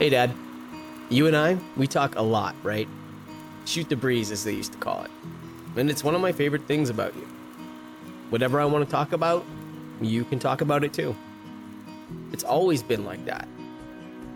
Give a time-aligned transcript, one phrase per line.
[0.00, 0.34] Hey, Dad.
[1.08, 2.88] You and I, we talk a lot, right?
[3.64, 5.10] Shoot the breeze, as they used to call it.
[5.76, 7.28] And it's one of my favorite things about you.
[8.30, 9.44] Whatever I want to talk about,
[10.00, 11.14] you can talk about it too.
[12.32, 13.46] It's always been like that.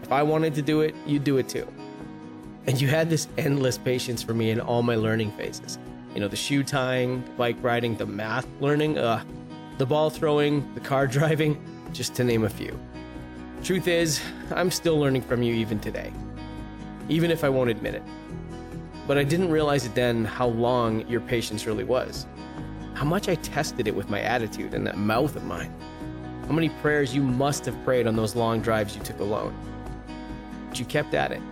[0.05, 1.67] If I wanted to do it, you'd do it too.
[2.69, 5.77] And you had this endless patience for me in all my learning phases.
[6.15, 9.25] You know, the shoe tying, bike riding, the math learning, uh,
[9.79, 11.61] the ball throwing, the car driving,
[11.93, 12.79] just to name a few.
[13.69, 14.23] Truth is,
[14.53, 16.11] I'm still learning from you even today,
[17.11, 18.03] even if I won't admit it.
[19.07, 22.25] But I didn't realize it then how long your patience really was,
[22.95, 25.71] how much I tested it with my attitude and that mouth of mine,
[26.47, 29.55] how many prayers you must have prayed on those long drives you took alone.
[30.71, 31.43] But you kept at it.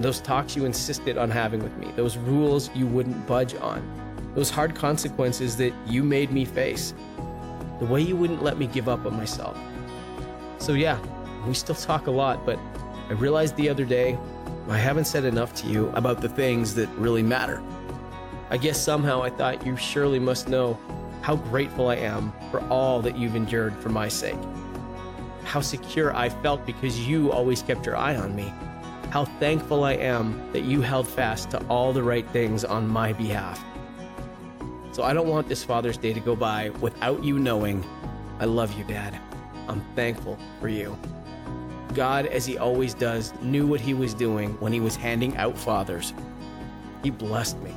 [0.00, 3.88] Those talks you insisted on having with me, those rules you wouldn't budge on,
[4.34, 6.92] those hard consequences that you made me face,
[7.78, 9.56] the way you wouldn't let me give up on myself.
[10.58, 10.98] So, yeah,
[11.46, 12.58] we still talk a lot, but
[13.08, 14.18] I realized the other day
[14.68, 17.62] I haven't said enough to you about the things that really matter.
[18.50, 20.78] I guess somehow I thought you surely must know
[21.20, 24.38] how grateful I am for all that you've endured for my sake.
[25.44, 28.52] How secure I felt because you always kept your eye on me.
[29.10, 33.12] How thankful I am that you held fast to all the right things on my
[33.12, 33.62] behalf.
[34.92, 37.84] So I don't want this Father's Day to go by without you knowing
[38.40, 39.18] I love you, Dad.
[39.68, 40.98] I'm thankful for you.
[41.94, 45.56] God, as He always does, knew what He was doing when He was handing out
[45.56, 46.12] fathers.
[47.02, 47.74] He blessed me.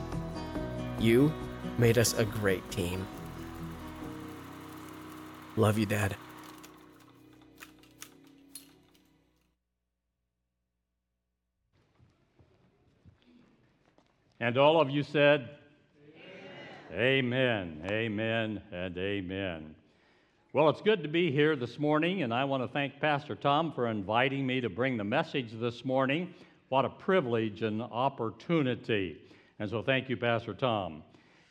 [0.99, 1.31] You
[1.77, 3.07] made us a great team.
[5.55, 6.15] Love you, Dad.
[14.39, 15.49] And all of you said,
[16.93, 19.75] Amen, amen, amen and amen.
[20.57, 23.71] Well, it's good to be here this morning, and I want to thank Pastor Tom
[23.73, 26.33] for inviting me to bring the message this morning.
[26.69, 29.21] What a privilege and opportunity.
[29.59, 31.03] And so, thank you, Pastor Tom.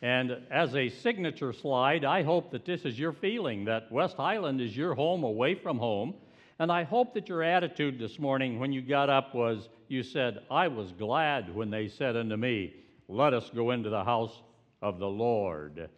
[0.03, 4.61] And as a signature slide, I hope that this is your feeling that West Highland
[4.61, 6.13] is your home away from home.
[6.59, 10.41] And I hope that your attitude this morning when you got up was you said,
[10.51, 12.75] I was glad when they said unto me,
[13.07, 14.43] Let us go into the house
[14.83, 15.91] of the Lord.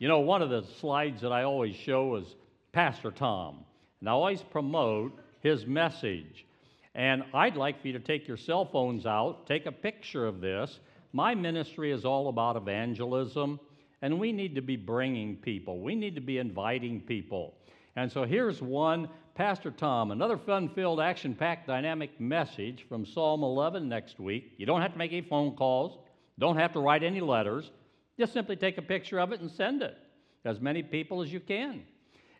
[0.00, 2.34] You know, one of the slides that I always show is
[2.72, 3.64] Pastor Tom,
[4.00, 6.46] and I always promote his message.
[6.94, 10.40] And I'd like for you to take your cell phones out, take a picture of
[10.40, 10.80] this.
[11.12, 13.58] My ministry is all about evangelism,
[14.02, 17.54] and we need to be bringing people, we need to be inviting people.
[17.96, 23.42] And so here's one Pastor Tom, another fun filled, action packed, dynamic message from Psalm
[23.42, 24.52] 11 next week.
[24.58, 25.98] You don't have to make any phone calls,
[26.38, 27.70] don't have to write any letters.
[28.18, 29.96] Just simply take a picture of it and send it,
[30.44, 31.84] as many people as you can.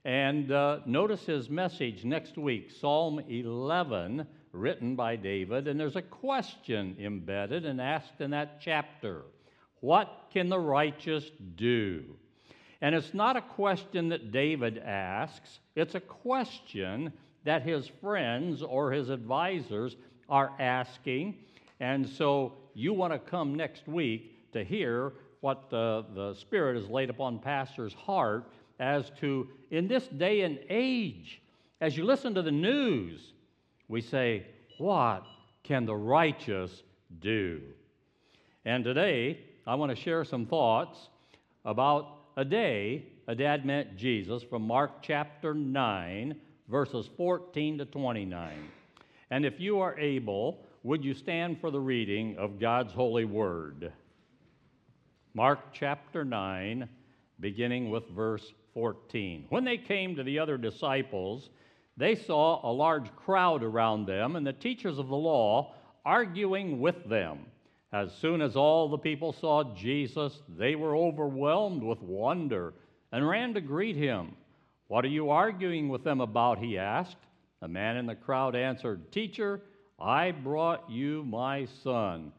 [0.05, 6.03] And uh, notice his message next week, Psalm 11, written by David, and there's a
[6.03, 9.23] question embedded and asked in that chapter
[9.81, 12.05] What can the righteous do?
[12.81, 17.13] And it's not a question that David asks, it's a question
[17.45, 19.97] that his friends or his advisors
[20.31, 21.37] are asking.
[21.79, 26.89] And so you want to come next week to hear what the, the Spirit has
[26.89, 31.41] laid upon pastors' heart as to, in this day and age,
[31.81, 33.33] as you listen to the news,
[33.87, 34.47] we say,
[34.79, 35.25] What
[35.63, 36.83] can the righteous
[37.21, 37.61] do?
[38.65, 41.11] And today, I want to share some thoughts
[41.65, 46.35] about a day a dad met Jesus from Mark chapter 9,
[46.69, 48.69] verses 14 to 29.
[49.31, 53.93] And if you are able, would you stand for the reading of God's holy word?
[55.33, 56.89] Mark chapter 9,
[57.39, 59.47] beginning with verse 14.
[59.49, 61.51] When they came to the other disciples,
[61.97, 67.09] they saw a large crowd around them and the teachers of the law arguing with
[67.09, 67.47] them.
[67.93, 72.75] As soon as all the people saw Jesus, they were overwhelmed with wonder
[73.13, 74.37] and ran to greet him.
[74.87, 76.59] What are you arguing with them about?
[76.59, 77.17] He asked.
[77.63, 79.61] A man in the crowd answered, Teacher,
[79.99, 82.33] I brought you my son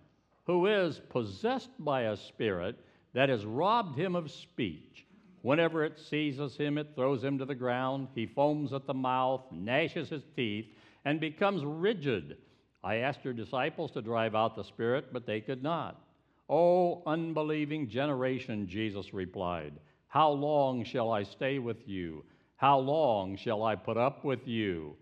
[0.45, 2.79] who is possessed by a spirit
[3.13, 5.05] that has robbed him of speech.
[5.41, 8.07] Whenever it seizes him, it throws him to the ground.
[8.13, 10.65] He foams at the mouth, gnashes his teeth,
[11.05, 12.37] and becomes rigid.
[12.83, 16.01] I asked your disciples to drive out the spirit, but they could not.
[16.49, 19.73] O unbelieving generation, Jesus replied,
[20.07, 22.23] How long shall I stay with you?
[22.57, 24.95] How long shall I put up with you?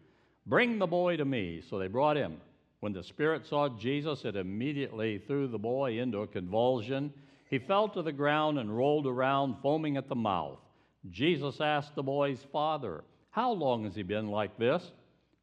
[0.46, 1.62] Bring the boy to me.
[1.70, 2.38] So they brought him.
[2.80, 7.14] When the spirit saw Jesus, it immediately threw the boy into a convulsion.
[7.50, 10.60] He fell to the ground and rolled around, foaming at the mouth.
[11.10, 14.92] Jesus asked the boy's father, How long has he been like this?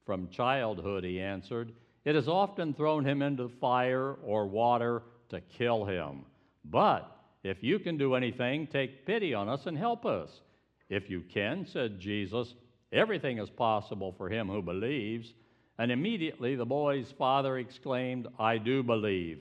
[0.05, 1.73] From childhood, he answered.
[2.05, 6.25] It has often thrown him into fire or water to kill him.
[6.65, 7.11] But
[7.43, 10.31] if you can do anything, take pity on us and help us.
[10.89, 12.55] If you can, said Jesus,
[12.93, 15.33] everything is possible for him who believes.
[15.79, 19.41] And immediately the boy's father exclaimed, I do believe.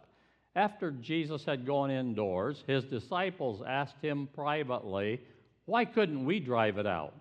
[0.55, 5.21] After Jesus had gone indoors, his disciples asked him privately,
[5.65, 7.13] Why couldn't we drive it out?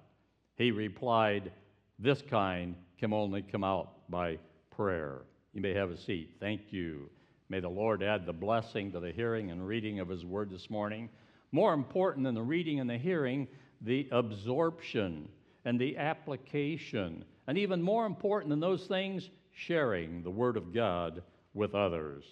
[0.57, 1.53] He replied,
[1.99, 4.39] This kind can only come out by
[4.71, 5.23] prayer.
[5.53, 6.37] You may have a seat.
[6.41, 7.09] Thank you.
[7.49, 10.69] May the Lord add the blessing to the hearing and reading of His Word this
[10.69, 11.09] morning.
[11.53, 13.47] More important than the reading and the hearing,
[13.81, 15.29] the absorption
[15.65, 17.25] and the application.
[17.47, 21.23] And even more important than those things, sharing the Word of God
[21.55, 22.25] with others.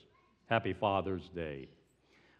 [0.49, 1.69] Happy Father's Day.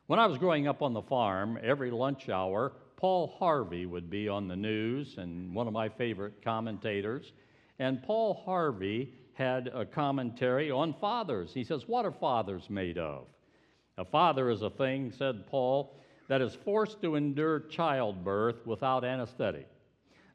[0.07, 4.31] When I was growing up on the farm, every lunch hour, Paul Harvey would be
[4.31, 7.35] on the news and one of my favorite commentators.
[7.79, 11.53] And Paul Harvey had a commentary on fathers.
[11.53, 13.27] He says, What are fathers made of?
[13.99, 19.69] A father is a thing, said Paul, that is forced to endure childbirth without anesthetic.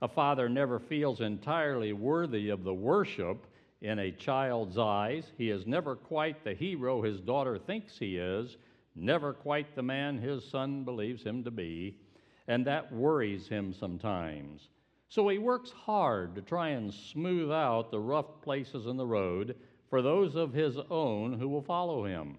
[0.04, 3.48] A father never feels entirely worthy of the worship
[3.84, 5.26] in a child's eyes.
[5.38, 8.58] He is never quite the hero his daughter thinks he is,
[8.96, 11.98] never quite the man his son believes him to be,
[12.48, 14.70] and that worries him sometimes.
[15.10, 19.56] So he works hard to try and smooth out the rough places in the road
[19.90, 22.38] for those of his own who will follow him.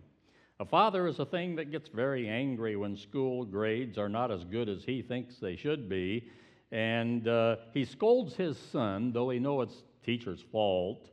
[0.61, 4.45] A father is a thing that gets very angry when school grades are not as
[4.45, 6.31] good as he thinks they should be,
[6.73, 11.11] and uh, he scolds his son, though he knows it's teacher's fault.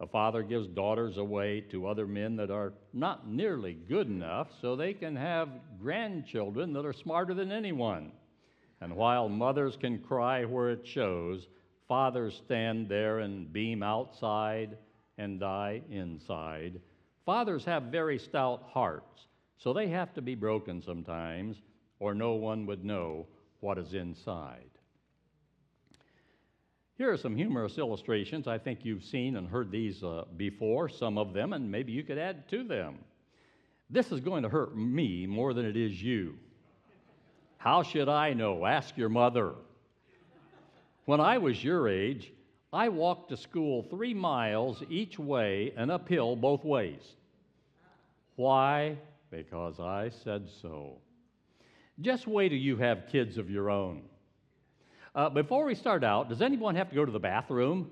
[0.00, 4.76] A father gives daughters away to other men that are not nearly good enough so
[4.76, 5.48] they can have
[5.80, 8.12] grandchildren that are smarter than anyone.
[8.80, 11.48] And while mothers can cry where it shows,
[11.88, 14.78] fathers stand there and beam outside
[15.16, 16.80] and die inside.
[17.26, 21.60] Fathers have very stout hearts, so they have to be broken sometimes,
[21.98, 23.26] or no one would know
[23.58, 24.70] what is inside.
[26.98, 28.48] Here are some humorous illustrations.
[28.48, 32.02] I think you've seen and heard these uh, before, some of them, and maybe you
[32.02, 32.96] could add to them.
[33.88, 36.34] This is going to hurt me more than it is you.
[37.56, 38.66] How should I know?
[38.66, 39.54] Ask your mother.
[41.04, 42.32] When I was your age,
[42.72, 47.00] I walked to school three miles each way and uphill both ways.
[48.34, 48.98] Why?
[49.30, 50.98] Because I said so.
[52.00, 54.02] Just wait till you have kids of your own.
[55.18, 57.90] Uh, before we start out, does anyone have to go to the bathroom?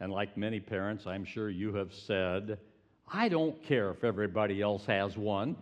[0.00, 2.58] And like many parents, I'm sure you have said,
[3.06, 5.54] I don't care if everybody else has one.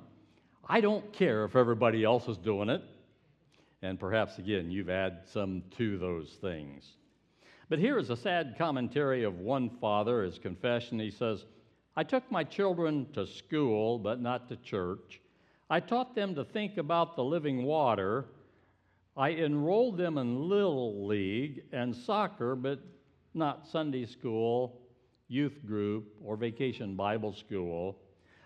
[0.67, 2.83] I don't care if everybody else is doing it.
[3.83, 6.87] And perhaps, again, you've added some to those things.
[7.69, 10.99] But here is a sad commentary of one father, his confession.
[10.99, 11.45] He says,
[11.97, 15.21] I took my children to school, but not to church.
[15.69, 18.25] I taught them to think about the living water.
[19.19, 22.79] I enrolled them in Little League and soccer, but
[23.35, 24.81] not Sunday school,
[25.27, 27.99] youth group, or vacation Bible school.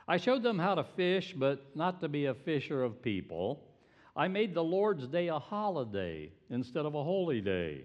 [0.09, 3.69] I showed them how to fish, but not to be a fisher of people.
[4.17, 7.85] I made the Lord's Day a holiday instead of a holy day.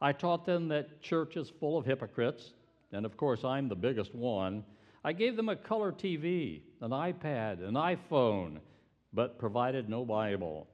[0.00, 2.54] I taught them that church is full of hypocrites,
[2.92, 4.64] and of course, I'm the biggest one.
[5.04, 8.60] I gave them a color TV, an iPad, an iPhone,
[9.12, 10.68] but provided no Bible.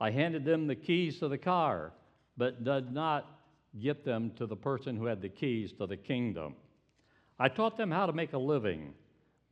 [0.00, 1.92] I handed them the keys to the car,
[2.36, 3.40] but did not
[3.78, 6.54] get them to the person who had the keys to the kingdom.
[7.38, 8.94] I taught them how to make a living,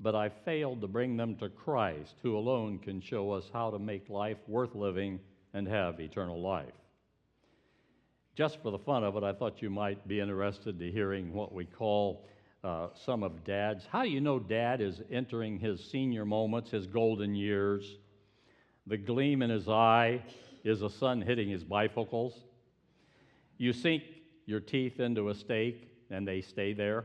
[0.01, 3.79] but I failed to bring them to Christ, who alone can show us how to
[3.79, 5.21] make life worth living
[5.55, 6.73] and have eternal life.
[8.35, 11.53] Just for the fun of it, I thought you might be interested to hearing what
[11.53, 12.25] we call
[12.63, 13.85] uh, some of Dad's.
[13.87, 17.99] How do you know Dad is entering his senior moments, his golden years?
[18.89, 20.23] The gleam in his eye
[20.65, 22.33] is the sun hitting his bifocals.
[23.59, 24.03] You sink
[24.47, 27.05] your teeth into a steak and they stay there.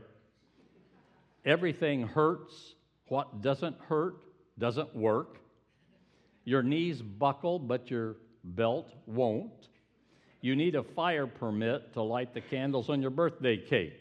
[1.44, 2.74] Everything hurts
[3.08, 4.16] what doesn't hurt
[4.58, 5.36] doesn't work.
[6.46, 9.68] Your knees buckle, but your belt won't.
[10.40, 14.00] You need a fire permit to light the candles on your birthday cake.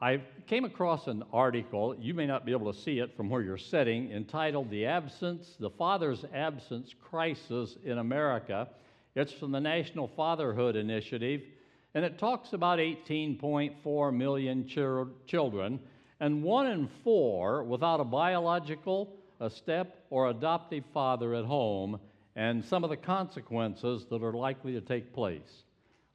[0.00, 3.40] I came across an article, you may not be able to see it from where
[3.40, 8.68] you're sitting, entitled The Absence, the Father's Absence Crisis in America.
[9.14, 11.40] It's from the National Fatherhood Initiative,
[11.94, 14.68] and it talks about 18.4 million
[15.26, 15.80] children,
[16.20, 21.98] and one in four without a biological, a step, or adoptive father at home,
[22.36, 25.64] and some of the consequences that are likely to take place.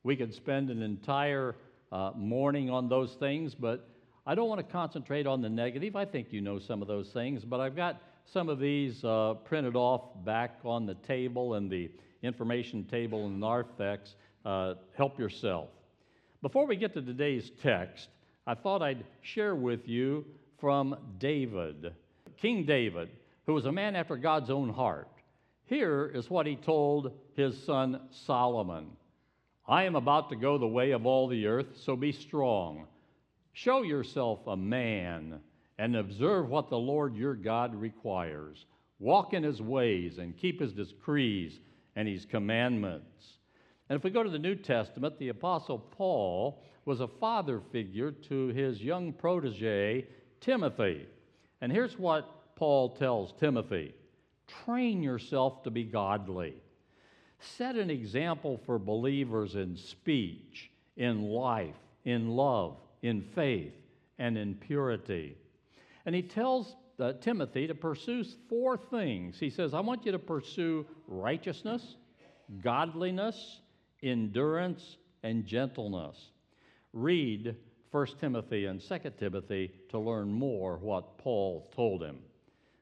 [0.04, 1.56] We could spend an entire
[1.92, 3.88] uh, morning on those things, but
[4.26, 5.96] I don't want to concentrate on the negative.
[5.96, 9.36] I think you know some of those things, but I've got some of these uh,
[9.46, 11.90] printed off back on the table and the
[12.22, 14.16] information table in the narthex.
[14.46, 15.70] Uh, help yourself.
[16.42, 18.08] Before we get to today's text,
[18.48, 20.26] I thought I'd share with you
[20.60, 21.94] from David,
[22.42, 23.10] King David,
[23.46, 25.08] who was a man after God's own heart.
[25.66, 28.88] Here is what he told his son Solomon
[29.72, 32.88] I am about to go the way of all the earth, so be strong.
[33.54, 35.40] Show yourself a man
[35.80, 38.66] and observe what the Lord your God requires.
[39.00, 41.58] Walk in his ways and keep his decrees
[41.96, 43.38] and his commandments.
[43.88, 48.12] And if we go to the New Testament, the Apostle Paul was a father figure
[48.12, 50.06] to his young protege,
[50.42, 51.06] Timothy.
[51.62, 53.96] And here's what Paul tells Timothy
[54.66, 56.56] train yourself to be godly.
[57.42, 63.74] Set an example for believers in speech, in life, in love, in faith,
[64.20, 65.36] and in purity.
[66.06, 69.40] And he tells uh, Timothy to pursue four things.
[69.40, 71.96] He says, I want you to pursue righteousness,
[72.62, 73.62] godliness,
[74.04, 76.18] endurance, and gentleness.
[76.94, 77.56] Read
[77.92, 82.20] 1 Timothy and 2 Timothy to learn more what Paul told him.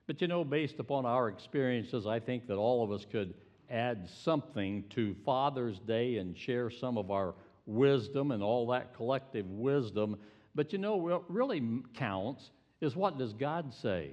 [0.05, 3.33] But you know, based upon our experiences, I think that all of us could
[3.69, 7.35] add something to Father's Day and share some of our
[7.65, 10.17] wisdom and all that collective wisdom.
[10.55, 11.61] But you know, what really
[11.93, 14.11] counts is what does God say?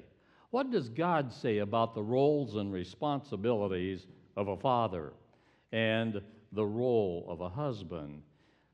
[0.51, 5.13] What does God say about the roles and responsibilities of a father
[5.73, 6.21] and
[6.53, 8.23] the role of a husband?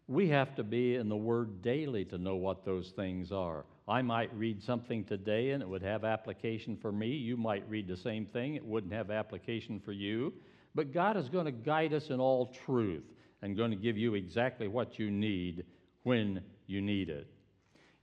[0.08, 3.64] We have to be in the Word daily to know what those things are.
[3.88, 7.08] I might read something today and it would have application for me.
[7.08, 10.32] You might read the same thing, it wouldn't have application for you.
[10.74, 13.04] But God is going to guide us in all truth
[13.42, 15.64] and going to give you exactly what you need
[16.04, 17.26] when you need it.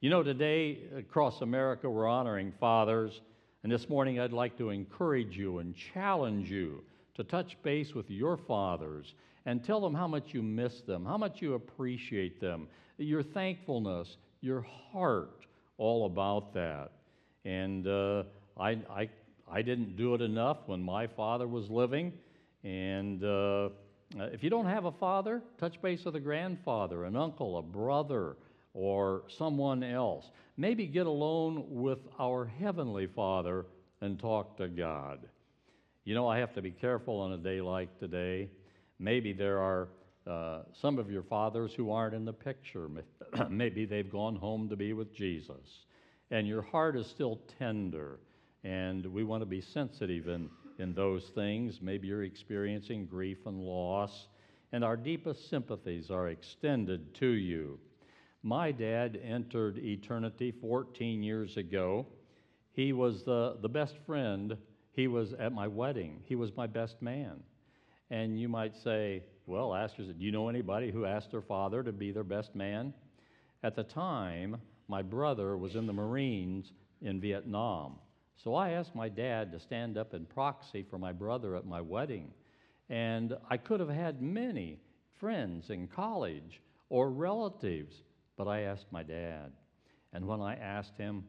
[0.02, 3.22] You know, today across America, we're honoring fathers.
[3.64, 6.84] And this morning, I'd like to encourage you and challenge you
[7.16, 9.14] to touch base with your fathers
[9.46, 14.18] and tell them how much you miss them, how much you appreciate them, your thankfulness,
[14.42, 15.46] your heart,
[15.78, 16.92] all about that.
[17.44, 18.24] And uh,
[18.58, 19.10] I, I,
[19.52, 22.14] I didn't do it enough when my father was living.
[22.64, 23.70] And uh,
[24.16, 28.36] if you don't have a father, touch base with a grandfather, an uncle, a brother,
[28.74, 30.30] or someone else.
[30.58, 33.66] Maybe get alone with our Heavenly Father
[34.02, 35.20] and talk to God.
[36.04, 38.50] You know, I have to be careful on a day like today.
[39.00, 39.88] Maybe there are
[40.28, 42.90] uh, some of your fathers who aren't in the picture.
[43.50, 45.86] Maybe they've gone home to be with Jesus.
[46.32, 48.20] And your heart is still tender.
[48.64, 50.50] And we want to be sensitive in
[50.80, 51.80] in those things.
[51.82, 54.28] Maybe you're experiencing grief and loss,
[54.72, 57.80] and our deepest sympathies are extended to you.
[58.42, 62.08] My dad entered eternity 14 years ago.
[62.72, 64.56] He was the, the best friend.
[64.94, 66.22] He was at my wedding.
[66.24, 67.44] He was my best man.
[68.10, 71.84] And you might say, well, ask yourself, do you know anybody who asked their father
[71.84, 72.94] to be their best man?
[73.64, 74.58] At the time,
[74.88, 76.72] my brother was in the Marines
[77.02, 77.96] in Vietnam.
[78.44, 81.82] So I asked my dad to stand up in proxy for my brother at my
[81.82, 82.32] wedding.
[82.90, 84.80] And I could have had many
[85.20, 88.04] friends in college or relatives,
[88.38, 89.52] but I asked my dad.
[90.14, 91.26] And when I asked him,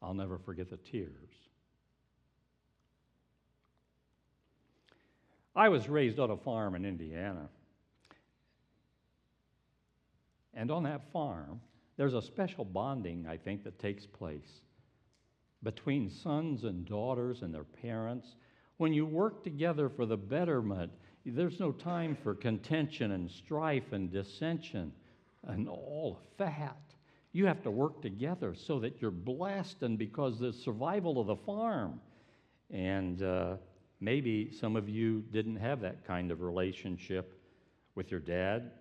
[0.00, 1.49] I'll never forget the tears.
[5.54, 7.48] I was raised on a farm in Indiana.
[10.54, 11.60] And on that farm,
[11.96, 14.62] there's a special bonding, I think, that takes place
[15.62, 18.36] between sons and daughters and their parents.
[18.78, 20.90] When you work together for the betterment,
[21.26, 24.92] there's no time for contention and strife and dissension
[25.46, 26.80] and all of that.
[27.32, 31.36] You have to work together so that you're blessed and because the survival of the
[31.36, 32.00] farm.
[32.70, 33.56] And uh,
[34.00, 37.40] Maybe some of you didn't have that kind of relationship
[37.94, 38.72] with your dad.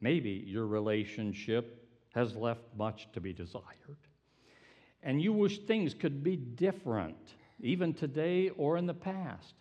[0.00, 3.64] Maybe your relationship has left much to be desired.
[5.02, 9.54] and you wish things could be different, even today or in the past.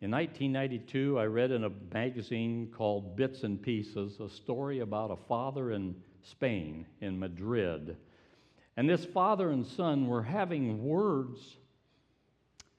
[0.00, 5.16] In 1992, I read in a magazine called Bits and Pieces a story about a
[5.16, 7.96] father in Spain, in Madrid.
[8.76, 11.56] And this father and son were having words,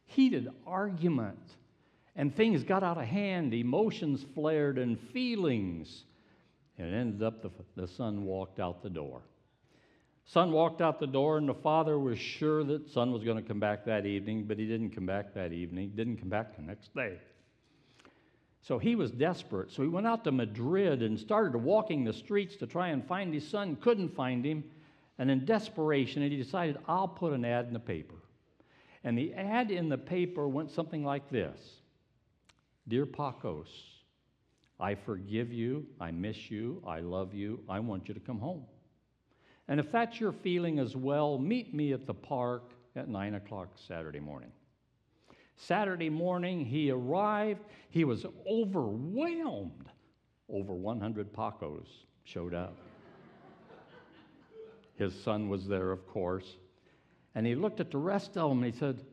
[0.08, 1.56] heated argument,
[2.16, 6.04] and things got out of hand, emotions flared, and feelings.
[6.78, 9.22] And it ended up the, the son walked out the door.
[10.26, 13.44] Son walked out the door, and the father was sure that son was going to
[13.44, 16.62] come back that evening, but he didn't come back that evening, didn't come back the
[16.62, 17.18] next day.
[18.62, 19.72] So he was desperate.
[19.72, 23.34] So he went out to Madrid and started walking the streets to try and find
[23.34, 24.66] his son, couldn't find him.
[25.18, 28.16] And in desperation, he decided, I'll put an ad in the paper.
[29.04, 31.60] And the ad in the paper went something like this
[32.88, 33.68] Dear Pacos,
[34.80, 38.66] I forgive you, I miss you, I love you, I want you to come home.
[39.68, 43.70] And if that's your feeling as well, meet me at the park at 9 o'clock
[43.75, 44.51] Saturday morning.
[45.58, 47.62] Saturday morning, he arrived.
[47.89, 49.89] He was overwhelmed.
[50.50, 51.88] Over 100 Pacos
[52.24, 52.77] showed up.
[54.96, 56.56] His son was there, of course.
[57.38, 59.06] And he looked at the rest of them and he said,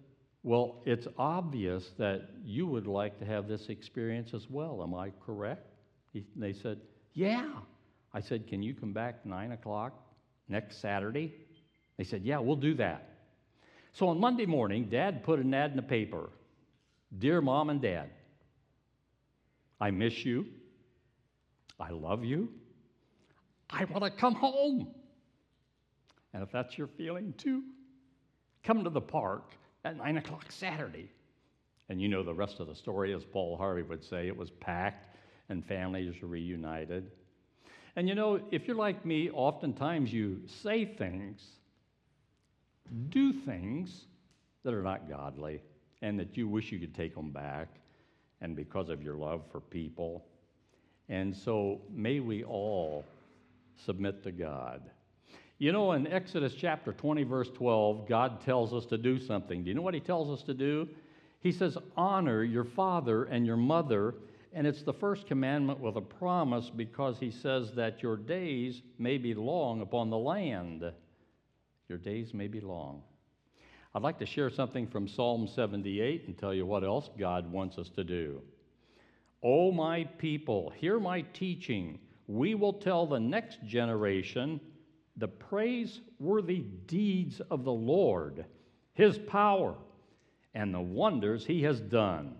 [0.43, 4.83] Well, it's obvious that you would like to have this experience as well.
[4.83, 5.67] Am I correct?
[6.15, 6.81] He, they said,
[7.13, 7.51] Yeah.
[8.15, 9.93] I said, Can you come back 9 o'clock
[10.49, 11.35] next Saturday?
[11.99, 13.11] They said, Yeah, we'll do that.
[13.93, 16.31] So on Monday morning, Dad put an ad in the paper
[17.19, 18.09] Dear Mom and Dad,
[19.79, 20.47] I miss you.
[21.79, 22.49] I love you.
[23.69, 24.95] I want to come home.
[26.33, 27.65] And if that's your feeling too,
[28.65, 29.53] come to the park
[29.85, 31.09] at 9 o'clock Saturday.
[31.89, 34.51] And you know the rest of the story, as Paul Harvey would say, it was
[34.51, 35.15] packed
[35.51, 37.11] and families reunited.
[37.97, 41.43] And you know, if you're like me, oftentimes you say things,
[43.11, 44.07] do things
[44.65, 45.61] that are not godly,
[46.03, 47.69] and that you wish you could take them back,
[48.41, 50.25] and because of your love for people.
[51.09, 53.05] And so may we all
[53.77, 54.83] submit to God.
[55.59, 59.63] You know, in Exodus chapter 20, verse 12, God tells us to do something.
[59.63, 60.89] Do you know what He tells us to do?
[61.41, 64.15] He says, Honor your father and your mother
[64.57, 69.19] and it's the first commandment with a promise because he says that your days may
[69.19, 70.93] be long upon the land.
[71.89, 73.03] Your days may be long.
[73.95, 77.79] I'd like to share something from Psalm 78 and tell you what else God wants
[77.79, 78.41] us to do.
[79.43, 81.99] O my people, hear my teaching.
[82.29, 84.61] We will tell the next generation
[85.17, 88.45] the praiseworthy deeds of the Lord,
[88.95, 89.75] his power,
[90.55, 92.37] and the wonders he has done.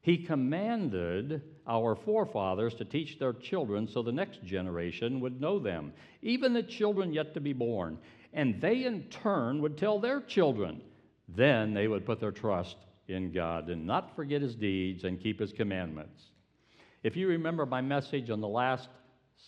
[0.00, 5.92] He commanded our forefathers to teach their children so the next generation would know them,
[6.22, 7.98] even the children yet to be born.
[8.32, 10.80] And they in turn would tell their children.
[11.28, 12.76] Then they would put their trust
[13.08, 16.22] in God and not forget his deeds and keep his commandments.
[17.02, 18.88] If you remember my message on the last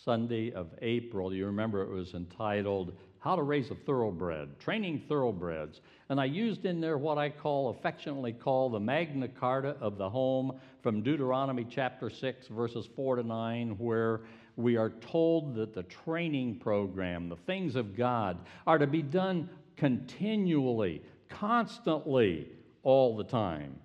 [0.05, 5.83] Sunday of April, you remember it was entitled how to raise a thoroughbred, training thoroughbreds.
[6.09, 10.09] And I used in there what I call, affectionately call, the Magna Carta of the
[10.09, 14.23] home from Deuteronomy chapter 6, verses 4 to 9, where
[14.57, 19.51] we are told that the training program, the things of God, are to be done
[19.77, 22.49] continually, constantly,
[22.83, 23.79] all the time.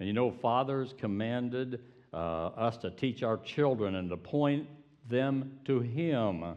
[0.00, 1.80] And you know, fathers commanded
[2.12, 4.66] uh, us to teach our children and to point
[5.08, 6.56] them to Him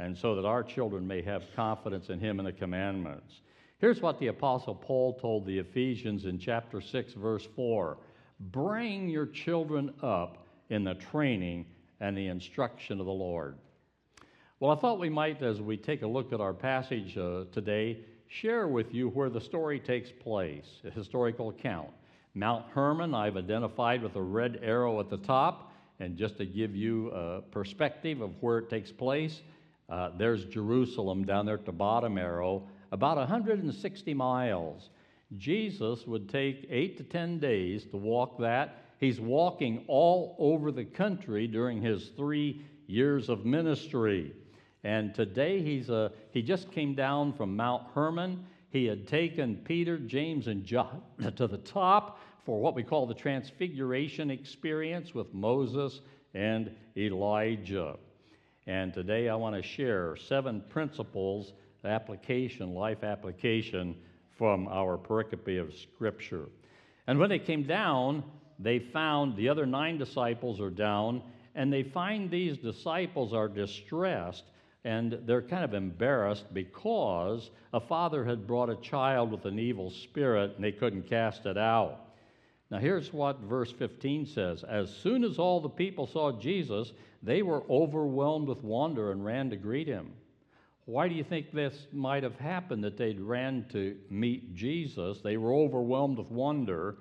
[0.00, 3.42] and so that our children may have confidence in him and the commandments.
[3.78, 7.98] Here's what the Apostle Paul told the Ephesians in chapter 6, verse 4
[8.40, 11.66] Bring your children up in the training
[12.00, 13.56] and the instruction of the Lord.
[14.58, 18.00] Well, I thought we might, as we take a look at our passage uh, today,
[18.28, 21.90] share with you where the story takes place, a historical account.
[22.34, 25.69] Mount Hermon, I've identified with a red arrow at the top,
[26.00, 29.42] and just to give you a perspective of where it takes place,
[29.90, 34.88] uh, there's Jerusalem down there at the bottom arrow, about 160 miles.
[35.36, 38.84] Jesus would take eight to 10 days to walk that.
[38.98, 44.32] He's walking all over the country during his three years of ministry.
[44.82, 48.44] And today he's a, he just came down from Mount Hermon.
[48.70, 51.02] He had taken Peter, James, and John
[51.36, 56.00] to the top for what we call the transfiguration experience with Moses
[56.34, 57.96] and Elijah.
[58.66, 61.52] And today I want to share seven principles,
[61.84, 63.96] application, life application
[64.36, 66.46] from our pericope of Scripture.
[67.06, 68.22] And when they came down,
[68.58, 71.22] they found the other nine disciples are down,
[71.54, 74.44] and they find these disciples are distressed
[74.84, 79.90] and they're kind of embarrassed because a father had brought a child with an evil
[79.90, 82.09] spirit and they couldn't cast it out.
[82.70, 87.42] Now, here's what verse 15 says As soon as all the people saw Jesus, they
[87.42, 90.12] were overwhelmed with wonder and ran to greet him.
[90.84, 95.20] Why do you think this might have happened that they'd ran to meet Jesus?
[95.20, 96.98] They were overwhelmed with wonder.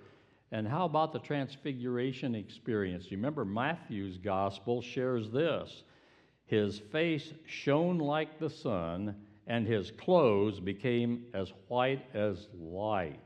[0.51, 3.05] And how about the transfiguration experience?
[3.09, 5.83] You remember Matthew's gospel shares this
[6.45, 13.19] his face shone like the sun, and his clothes became as white as light.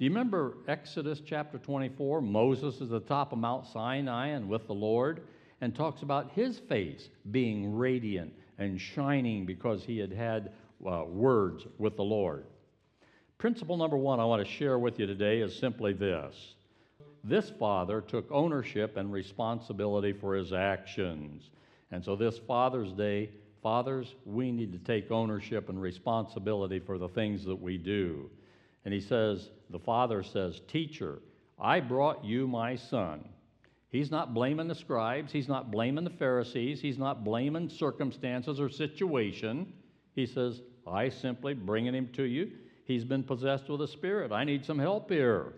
[0.00, 2.22] Do you remember Exodus chapter 24?
[2.22, 5.24] Moses is at the top of Mount Sinai and with the Lord,
[5.60, 10.52] and talks about his face being radiant and shining because he had had
[10.90, 12.46] uh, words with the Lord.
[13.36, 16.54] Principle number one I want to share with you today is simply this
[17.22, 21.50] this father took ownership and responsibility for his actions.
[21.90, 23.28] And so, this Father's Day,
[23.62, 28.30] fathers, we need to take ownership and responsibility for the things that we do.
[28.86, 31.20] And he says, the father says, Teacher,
[31.58, 33.24] I brought you my son.
[33.90, 38.68] He's not blaming the scribes, he's not blaming the Pharisees, he's not blaming circumstances or
[38.68, 39.72] situation.
[40.14, 42.52] He says, I simply bringing him to you.
[42.84, 44.32] He's been possessed with a spirit.
[44.32, 45.52] I need some help here.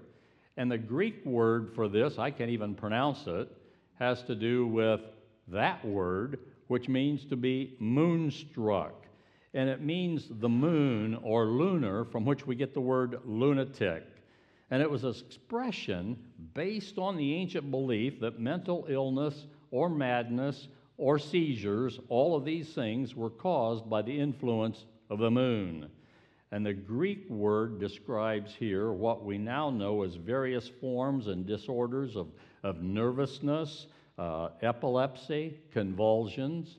[0.56, 3.48] And the Greek word for this, I can't even pronounce it,
[3.98, 5.00] has to do with
[5.48, 9.01] that word, which means to be moonstruck.
[9.54, 14.04] And it means the moon or lunar, from which we get the word lunatic.
[14.70, 16.16] And it was an expression
[16.54, 22.72] based on the ancient belief that mental illness or madness or seizures, all of these
[22.72, 25.90] things were caused by the influence of the moon.
[26.52, 32.14] And the Greek word describes here what we now know as various forms and disorders
[32.14, 32.28] of,
[32.62, 33.86] of nervousness,
[34.18, 36.76] uh, epilepsy, convulsions.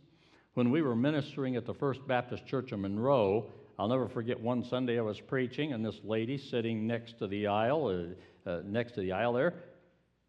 [0.54, 3.48] When we were ministering at the First Baptist Church of Monroe,
[3.80, 7.48] I'll never forget one Sunday I was preaching, and this lady sitting next to the
[7.48, 7.88] aisle,
[8.46, 9.56] uh, uh, next to the aisle there,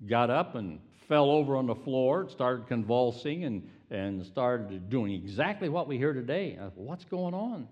[0.06, 5.68] got up and fell over on the floor, started convulsing, and, and started doing exactly
[5.68, 6.56] what we hear today.
[6.58, 7.68] Said, What's going on?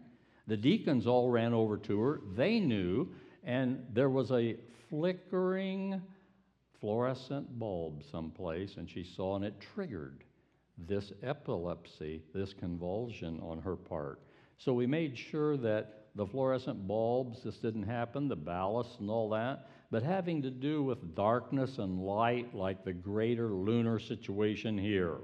[0.46, 2.20] The deacons all ran over to her.
[2.36, 3.08] They knew,
[3.44, 4.56] and there was a
[4.90, 6.02] flickering
[6.82, 10.24] fluorescent bulb someplace and she saw and it triggered
[10.86, 14.20] this epilepsy, this convulsion on her part.
[14.58, 19.30] So we made sure that the fluorescent bulbs, this didn't happen, the ballast and all
[19.30, 25.18] that, but having to do with darkness and light, like the greater lunar situation here.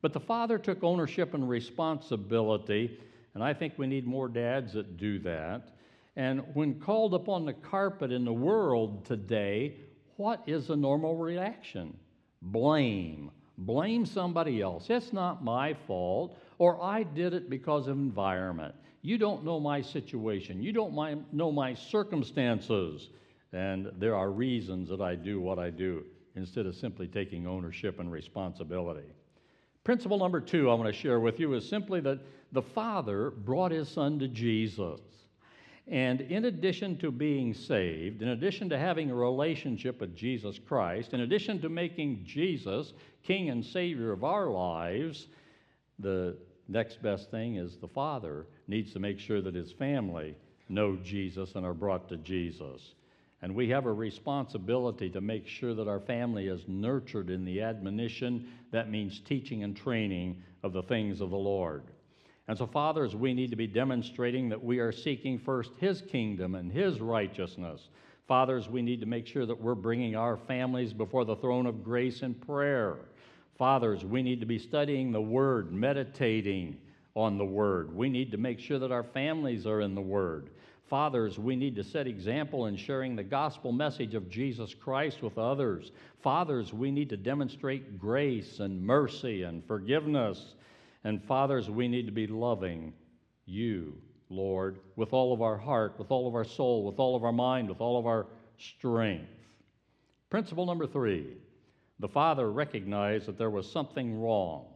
[0.00, 2.98] But the father took ownership and responsibility,
[3.34, 5.76] and I think we need more dads that do that.
[6.16, 9.76] And when called upon the carpet in the world today,
[10.16, 11.96] what is a normal reaction?
[12.42, 13.30] Blame.
[13.66, 14.86] Blame somebody else.
[14.90, 18.74] It's not my fault, or I did it because of environment.
[19.02, 20.62] You don't know my situation.
[20.62, 23.10] You don't my, know my circumstances.
[23.52, 28.00] And there are reasons that I do what I do instead of simply taking ownership
[28.00, 29.08] and responsibility.
[29.84, 32.20] Principle number two I want to share with you is simply that
[32.52, 35.00] the Father brought his Son to Jesus.
[35.88, 41.12] And in addition to being saved, in addition to having a relationship with Jesus Christ,
[41.12, 42.92] in addition to making Jesus
[43.24, 45.26] King and Savior of our lives,
[45.98, 46.36] the
[46.68, 50.36] next best thing is the Father needs to make sure that his family
[50.68, 52.94] know Jesus and are brought to Jesus.
[53.42, 57.60] And we have a responsibility to make sure that our family is nurtured in the
[57.60, 61.82] admonition, that means teaching and training of the things of the Lord.
[62.52, 66.54] And so, fathers, we need to be demonstrating that we are seeking first His kingdom
[66.54, 67.88] and His righteousness.
[68.28, 71.82] Fathers, we need to make sure that we're bringing our families before the throne of
[71.82, 72.96] grace in prayer.
[73.56, 76.76] Fathers, we need to be studying the Word, meditating
[77.14, 77.96] on the Word.
[77.96, 80.50] We need to make sure that our families are in the Word.
[80.90, 85.38] Fathers, we need to set example in sharing the gospel message of Jesus Christ with
[85.38, 85.90] others.
[86.22, 90.52] Fathers, we need to demonstrate grace and mercy and forgiveness
[91.04, 92.92] and fathers, we need to be loving
[93.44, 93.94] you,
[94.28, 97.32] Lord, with all of our heart, with all of our soul, with all of our
[97.32, 98.26] mind, with all of our
[98.58, 99.28] strength.
[100.30, 101.36] Principle number three
[101.98, 104.66] the father recognized that there was something wrong.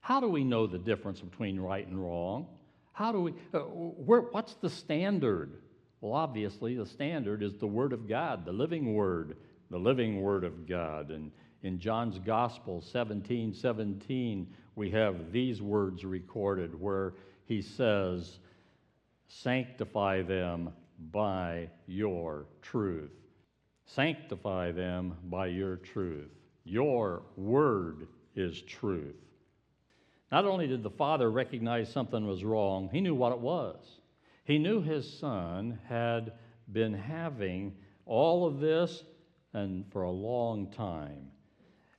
[0.00, 2.48] How do we know the difference between right and wrong?
[2.92, 5.58] How do we, uh, where, what's the standard?
[6.00, 9.36] Well, obviously, the standard is the Word of God, the living Word,
[9.70, 11.10] the living Word of God.
[11.10, 11.30] And
[11.62, 14.46] in John's Gospel 17 17,
[14.76, 17.14] we have these words recorded where
[17.46, 18.38] he says,
[19.26, 20.70] Sanctify them
[21.10, 23.10] by your truth.
[23.86, 26.30] Sanctify them by your truth.
[26.64, 29.16] Your word is truth.
[30.30, 34.00] Not only did the father recognize something was wrong, he knew what it was.
[34.44, 36.32] He knew his son had
[36.72, 39.04] been having all of this
[39.54, 41.28] and for a long time.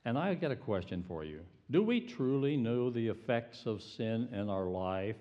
[0.04, 1.40] And I got a question for you.
[1.70, 5.16] Do we truly know the effects of sin in our life?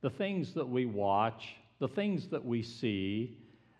[0.00, 3.36] The things that we watch, the things that we see,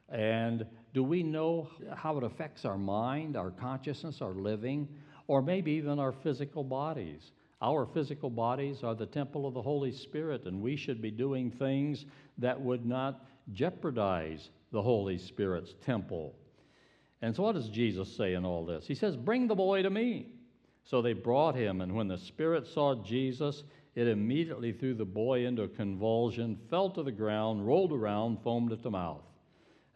[0.08, 4.88] and do we know how it affects our mind, our consciousness, our living,
[5.28, 7.30] or maybe even our physical bodies?
[7.62, 11.50] Our physical bodies are the temple of the Holy Spirit, and we should be doing
[11.50, 12.04] things
[12.38, 16.34] that would not jeopardize the Holy Spirit's temple.
[17.22, 18.86] And so, what does Jesus say in all this?
[18.86, 20.28] He says, Bring the boy to me.
[20.88, 23.62] So they brought him, and when the Spirit saw Jesus,
[23.94, 28.72] it immediately threw the boy into a convulsion, fell to the ground, rolled around, foamed
[28.72, 29.20] at the mouth.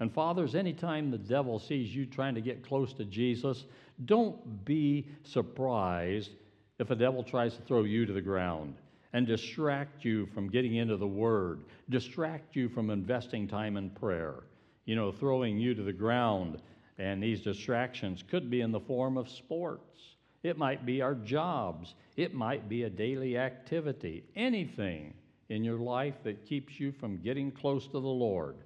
[0.00, 3.64] And fathers, anytime the devil sees you trying to get close to Jesus,
[4.04, 6.32] don't be surprised
[6.78, 8.74] if the devil tries to throw you to the ground
[9.14, 14.42] and distract you from getting into the Word, distract you from investing time in prayer,
[14.84, 16.60] you know, throwing you to the ground.
[16.98, 20.11] And these distractions could be in the form of sports,
[20.42, 25.14] it might be our jobs, it might be a daily activity, anything
[25.48, 28.56] in your life that keeps you from getting close to the Lord.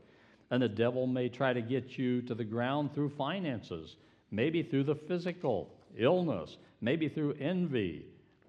[0.50, 3.96] And the devil may try to get you to the ground through finances,
[4.30, 8.06] maybe through the physical, illness, maybe through envy,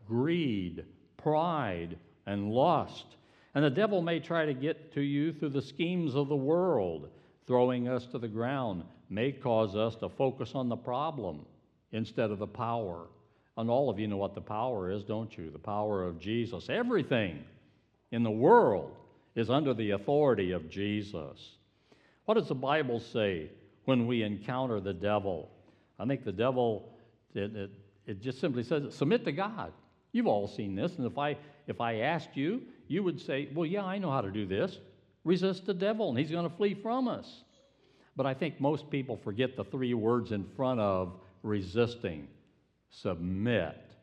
[0.07, 0.85] greed,
[1.17, 3.17] pride, and lust.
[3.55, 7.09] And the devil may try to get to you through the schemes of the world,
[7.47, 11.45] throwing us to the ground, may cause us to focus on the problem
[11.91, 13.07] instead of the power.
[13.57, 15.49] And all of you know what the power is, don't you?
[15.49, 16.69] The power of Jesus.
[16.69, 17.43] Everything
[18.11, 18.95] in the world
[19.35, 21.57] is under the authority of Jesus.
[22.25, 23.49] What does the Bible say
[23.85, 25.49] when we encounter the devil?
[25.99, 26.89] I think the devil,
[27.33, 27.71] it, it,
[28.05, 29.73] it just simply says, submit to God.
[30.11, 33.65] You've all seen this, and if I if I asked you, you would say, "Well,
[33.65, 34.79] yeah, I know how to do this.
[35.23, 37.43] Resist the devil, and he's going to flee from us."
[38.15, 42.27] But I think most people forget the three words in front of resisting:
[42.89, 43.95] submit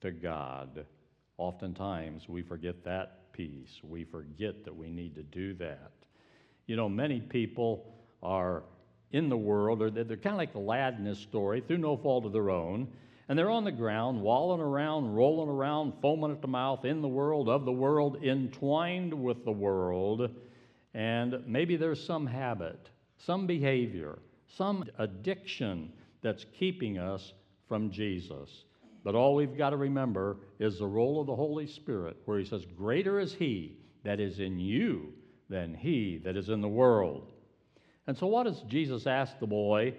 [0.00, 0.84] to God.
[1.36, 3.80] Oftentimes, we forget that piece.
[3.82, 5.92] We forget that we need to do that.
[6.66, 8.64] You know, many people are
[9.12, 11.78] in the world, or they're, they're kind of like the lad in this story, through
[11.78, 12.88] no fault of their own
[13.28, 17.08] and they're on the ground, walling around, rolling around, foaming at the mouth, in the
[17.08, 20.30] world, of the world, entwined with the world.
[20.94, 24.18] And maybe there's some habit, some behavior,
[24.56, 27.34] some addiction that's keeping us
[27.68, 28.64] from Jesus.
[29.04, 32.44] But all we've got to remember is the role of the Holy Spirit, where He
[32.44, 35.12] says, Greater is He that is in you
[35.48, 37.32] than He that is in the world.
[38.06, 39.94] And so, what does Jesus ask the boy?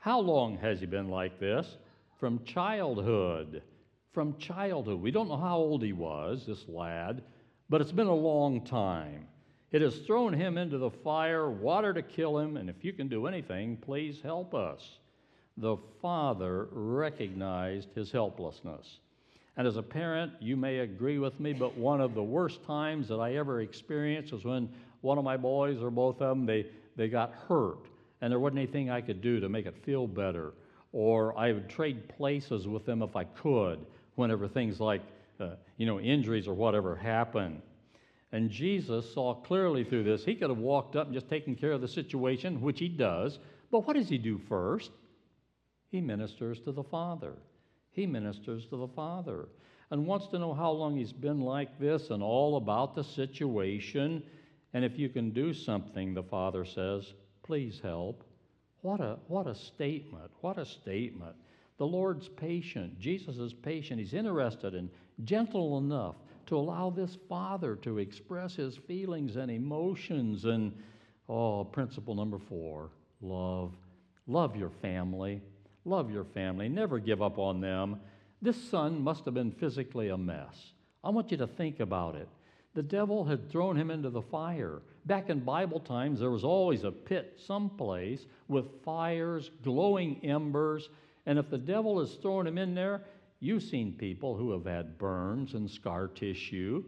[0.00, 1.78] How long has he been like this?
[2.24, 3.62] from childhood.
[4.12, 4.98] From childhood.
[4.98, 7.22] We don't know how old he was, this lad,
[7.68, 9.26] but it's been a long time.
[9.72, 13.08] It has thrown him into the fire, water to kill him, and if you can
[13.08, 15.00] do anything, please help us.
[15.56, 18.98] The father recognized his helplessness.
[19.56, 23.06] And as a parent, you may agree with me, but one of the worst times
[23.08, 24.68] that I ever experienced was when
[25.00, 27.86] one of my boys, or both of them, they, they got hurt,
[28.20, 30.54] and there wasn't anything I could do to make it feel better
[30.94, 35.02] or I would trade places with them if I could whenever things like,
[35.40, 37.60] uh, you know, injuries or whatever happen.
[38.30, 40.24] And Jesus saw clearly through this.
[40.24, 43.40] He could have walked up and just taken care of the situation, which he does.
[43.72, 44.92] But what does he do first?
[45.94, 47.34] He ministers to the Father.
[47.92, 49.46] He ministers to the Father
[49.92, 54.20] and wants to know how long he's been like this and all about the situation.
[54.72, 58.24] And if you can do something, the Father says, please help.
[58.80, 60.32] What a, what a statement.
[60.40, 61.36] What a statement.
[61.78, 62.98] The Lord's patient.
[62.98, 64.00] Jesus is patient.
[64.00, 64.90] He's interested and
[65.22, 70.44] gentle enough to allow this father to express his feelings and emotions.
[70.44, 70.72] And,
[71.28, 73.76] oh, principle number four love.
[74.26, 75.40] Love your family.
[75.84, 76.68] Love your family.
[76.68, 78.00] Never give up on them.
[78.40, 80.72] This son must have been physically a mess.
[81.02, 82.28] I want you to think about it.
[82.74, 84.82] The devil had thrown him into the fire.
[85.06, 90.88] Back in Bible times, there was always a pit someplace with fires, glowing embers,
[91.26, 93.02] and if the devil has thrown him in there,
[93.40, 96.82] you've seen people who have had burns and scar tissue.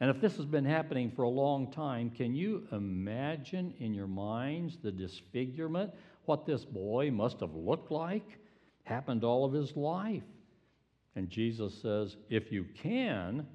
[0.00, 4.06] And if this has been happening for a long time, can you imagine in your
[4.06, 5.92] minds the disfigurement,
[6.26, 8.38] what this boy must have looked like?
[8.84, 10.22] Happened all of his life.
[11.16, 13.46] And Jesus says, if you can,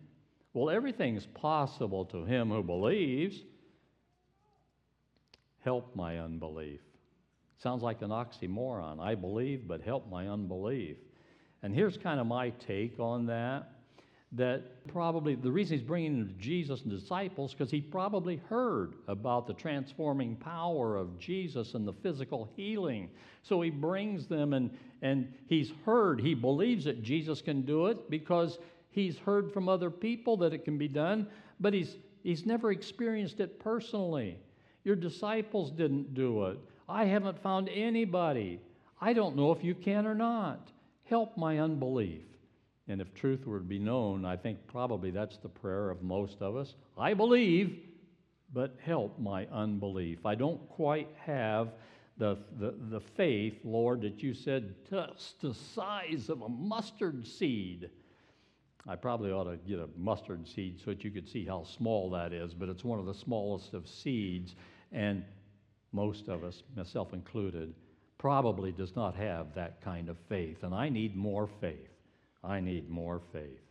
[0.54, 3.44] well, everything's possible to him who believes.
[5.64, 6.80] Help my unbelief.
[7.58, 9.00] Sounds like an oxymoron.
[9.00, 10.98] I believe, but help my unbelief.
[11.62, 13.79] And here's kind of my take on that
[14.32, 19.54] that probably the reason he's bringing Jesus and disciples because he probably heard about the
[19.54, 23.10] transforming power of Jesus and the physical healing.
[23.42, 24.70] So he brings them and,
[25.02, 28.60] and he's heard, he believes that Jesus can do it because
[28.92, 31.26] he's heard from other people that it can be done,
[31.60, 34.38] but he's, he's never experienced it personally.
[34.84, 36.60] Your disciples didn't do it.
[36.88, 38.60] I haven't found anybody.
[39.02, 40.70] I don't know if you can or not.
[41.06, 42.22] Help my unbelief.
[42.90, 46.42] And if truth were to be known, I think probably that's the prayer of most
[46.42, 46.74] of us.
[46.98, 47.80] I believe,
[48.52, 50.26] but help my unbelief.
[50.26, 51.70] I don't quite have
[52.18, 57.92] the, the, the faith, Lord, that you said just the size of a mustard seed.
[58.88, 62.10] I probably ought to get a mustard seed so that you could see how small
[62.10, 64.56] that is, but it's one of the smallest of seeds,
[64.92, 65.24] and
[65.92, 67.74] most of us, myself included,
[68.18, 70.64] probably does not have that kind of faith.
[70.64, 71.90] And I need more faith.
[72.44, 73.62] I need more faith.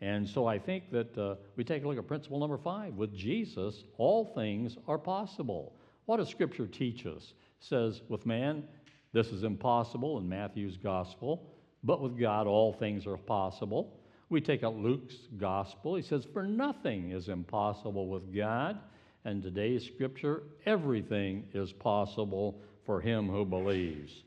[0.00, 2.94] And so I think that uh, we take a look at principle number five.
[2.94, 5.74] With Jesus, all things are possible.
[6.06, 7.32] What does Scripture teach us?
[7.60, 8.64] It says, with man,
[9.12, 11.48] this is impossible in Matthew's gospel,
[11.84, 14.00] but with God, all things are possible.
[14.28, 15.94] We take out Luke's gospel.
[15.94, 18.78] He says, For nothing is impossible with God.
[19.24, 24.24] And today's scripture, everything is possible for him who believes.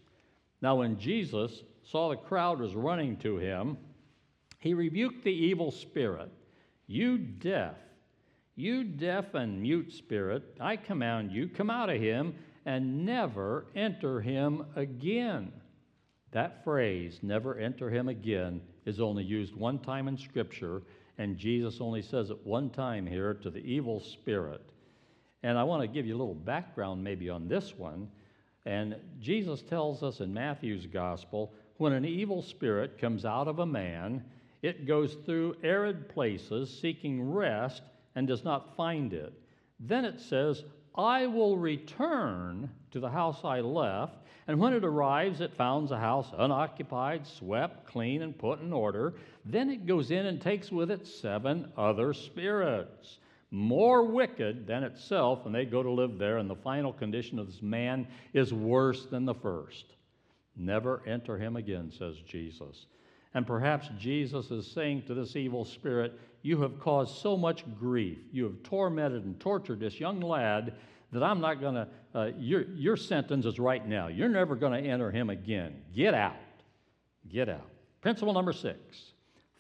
[0.61, 3.77] Now, when Jesus saw the crowd was running to him,
[4.59, 6.31] he rebuked the evil spirit.
[6.87, 7.75] You deaf,
[8.55, 12.33] you deaf and mute spirit, I command you, come out of him
[12.65, 15.51] and never enter him again.
[16.31, 20.81] That phrase, never enter him again, is only used one time in Scripture,
[21.17, 24.61] and Jesus only says it one time here to the evil spirit.
[25.43, 28.09] And I want to give you a little background maybe on this one.
[28.65, 33.65] And Jesus tells us in Matthew's gospel when an evil spirit comes out of a
[33.65, 34.23] man,
[34.61, 37.83] it goes through arid places seeking rest
[38.15, 39.33] and does not find it.
[39.79, 40.63] Then it says,
[40.95, 44.17] I will return to the house I left.
[44.47, 49.13] And when it arrives, it finds the house unoccupied, swept, clean, and put in order.
[49.45, 53.19] Then it goes in and takes with it seven other spirits,
[53.51, 56.37] more wicked than itself, and they go to live there.
[56.37, 59.96] And the final condition of this man is worse than the first.
[60.57, 62.87] Never enter him again, says Jesus.
[63.33, 68.17] And perhaps Jesus is saying to this evil spirit, You have caused so much grief.
[68.31, 70.73] You have tormented and tortured this young lad
[71.11, 74.07] that I'm not going to, uh, your, your sentence is right now.
[74.07, 75.81] You're never going to enter him again.
[75.93, 76.35] Get out.
[77.29, 77.69] Get out.
[78.01, 79.13] Principle number six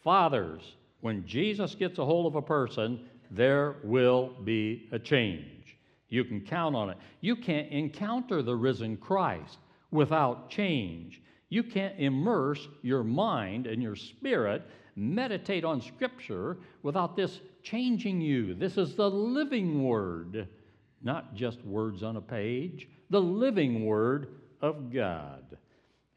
[0.03, 5.77] Fathers, when Jesus gets a hold of a person, there will be a change.
[6.09, 6.97] You can count on it.
[7.19, 9.57] You can't encounter the risen Christ
[9.91, 11.21] without change.
[11.49, 14.63] You can't immerse your mind and your spirit,
[14.95, 18.53] meditate on Scripture without this changing you.
[18.53, 20.47] This is the living Word,
[21.01, 25.57] not just words on a page, the living Word of God.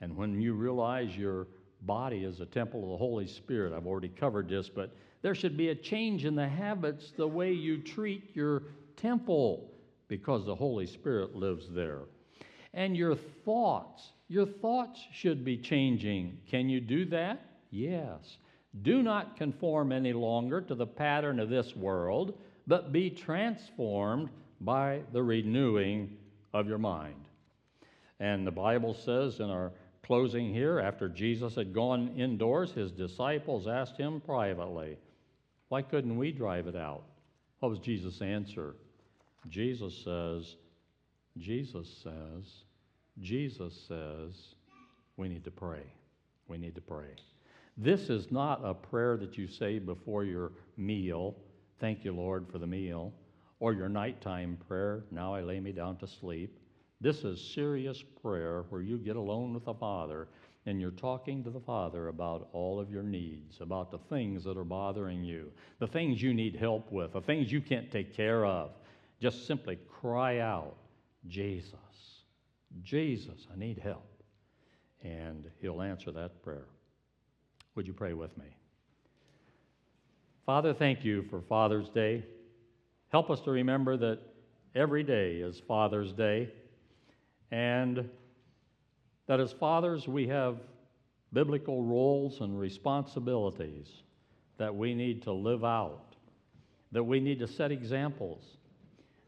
[0.00, 1.46] And when you realize your
[1.82, 5.56] body is a temple of the Holy Spirit, I've already covered this, but there should
[5.56, 8.62] be a change in the habits, the way you treat your
[8.96, 9.70] temple,
[10.08, 12.00] because the Holy Spirit lives there
[12.74, 14.12] and your thoughts.
[14.28, 16.38] Your thoughts should be changing.
[16.48, 17.44] Can you do that?
[17.70, 18.38] Yes.
[18.82, 24.28] Do not conform any longer to the pattern of this world, but be transformed
[24.60, 26.16] by the renewing
[26.52, 27.24] of your mind.
[28.20, 29.72] And the Bible says in our
[30.04, 34.96] closing here, after Jesus had gone indoors, his disciples asked him privately,
[35.68, 37.02] Why couldn't we drive it out?
[37.60, 38.74] What was Jesus' answer?
[39.48, 40.56] Jesus says,
[41.40, 42.44] Jesus says,
[43.20, 44.34] Jesus says,
[45.16, 45.82] we need to pray.
[46.48, 47.16] We need to pray.
[47.76, 51.34] This is not a prayer that you say before your meal,
[51.78, 53.12] thank you, Lord, for the meal,
[53.58, 56.58] or your nighttime prayer, now I lay me down to sleep.
[57.00, 60.28] This is serious prayer where you get alone with the Father
[60.66, 64.58] and you're talking to the Father about all of your needs, about the things that
[64.58, 68.44] are bothering you, the things you need help with, the things you can't take care
[68.44, 68.72] of.
[69.20, 70.76] Just simply cry out
[71.28, 71.78] Jesus,
[72.82, 74.22] Jesus, I need help.
[75.02, 76.66] And He'll answer that prayer.
[77.74, 78.56] Would you pray with me?
[80.44, 82.24] Father, thank you for Father's Day.
[83.10, 84.18] Help us to remember that
[84.74, 86.48] every day is Father's Day,
[87.50, 88.08] and
[89.26, 90.56] that as fathers we have
[91.32, 93.88] biblical roles and responsibilities
[94.58, 96.16] that we need to live out,
[96.92, 98.42] that we need to set examples,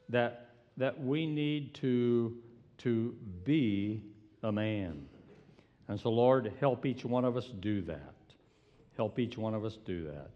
[0.08, 2.36] that that we need to,
[2.78, 3.14] to
[3.44, 4.02] be
[4.42, 5.06] a man.
[5.88, 8.14] And so, Lord, help each one of us do that.
[8.96, 10.30] Help each one of us do that.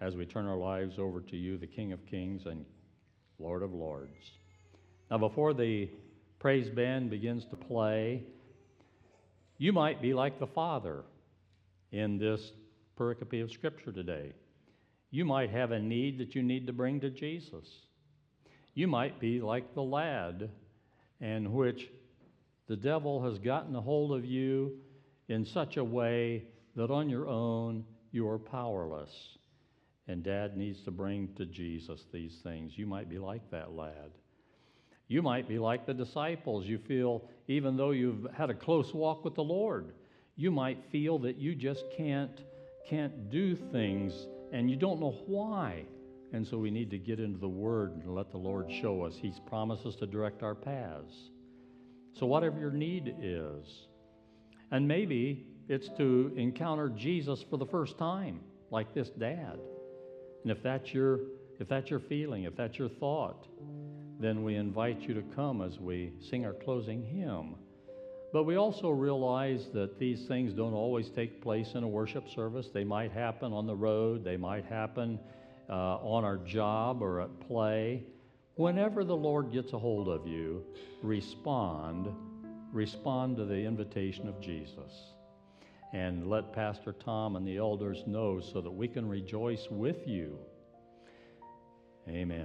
[0.00, 2.64] as we turn our lives over to you, the King of Kings and
[3.38, 4.32] Lord of Lords.
[5.10, 5.88] Now, before the
[6.38, 8.22] praise band begins to play,
[9.58, 11.02] you might be like the Father
[11.92, 12.52] in this
[12.98, 14.32] pericope of Scripture today.
[15.10, 17.66] You might have a need that you need to bring to Jesus.
[18.76, 20.50] You might be like the lad
[21.22, 21.88] in which
[22.68, 24.74] the devil has gotten a hold of you
[25.28, 26.44] in such a way
[26.76, 29.38] that on your own you are powerless.
[30.08, 32.76] And dad needs to bring to Jesus these things.
[32.76, 34.10] You might be like that lad.
[35.08, 36.66] You might be like the disciples.
[36.66, 39.94] You feel, even though you've had a close walk with the Lord,
[40.36, 42.42] you might feel that you just can't,
[42.86, 45.86] can't do things and you don't know why.
[46.36, 49.14] And so we need to get into the Word and let the Lord show us.
[49.16, 51.14] He's promised us to direct our paths.
[52.12, 53.86] So, whatever your need is,
[54.70, 59.58] and maybe it's to encounter Jesus for the first time, like this dad.
[60.42, 61.20] And if that's your
[61.58, 63.46] if that's your feeling, if that's your thought,
[64.20, 67.54] then we invite you to come as we sing our closing hymn.
[68.34, 72.68] But we also realize that these things don't always take place in a worship service.
[72.74, 75.18] They might happen on the road, they might happen
[75.68, 78.04] uh, on our job or at play.
[78.54, 80.64] Whenever the Lord gets a hold of you,
[81.02, 82.08] respond.
[82.72, 84.92] Respond to the invitation of Jesus.
[85.92, 90.38] And let Pastor Tom and the elders know so that we can rejoice with you.
[92.08, 92.44] Amen.